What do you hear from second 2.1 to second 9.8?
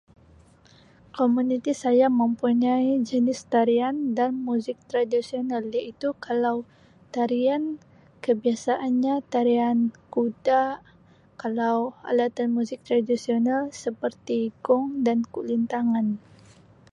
mempunyai jenis tarian dan muzik tradisional iaitu kalau tarian kebiasaanya tarian